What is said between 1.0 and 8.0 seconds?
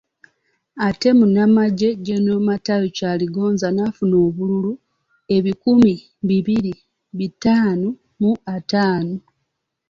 Munnamaje Gen. Matayo Kyaligonza n'afuna obululu enkumi bbiri bitaano